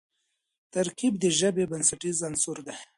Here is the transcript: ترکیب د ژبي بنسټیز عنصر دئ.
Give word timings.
ترکیب 0.73 1.13
د 1.19 1.25
ژبي 1.39 1.63
بنسټیز 1.71 2.17
عنصر 2.27 2.57
دئ. 2.65 2.77